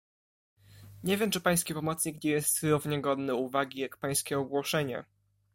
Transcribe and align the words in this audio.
"Nie 1.03 1.17
wiem, 1.17 1.31
czy 1.31 1.41
pański 1.41 1.73
pomocnik 1.73 2.23
nie 2.23 2.31
jest 2.31 2.63
równie 2.63 3.01
godny 3.01 3.35
uwagi 3.35 3.79
jak 3.79 3.97
pańskie 3.97 4.39
ogłoszenie." 4.39 5.03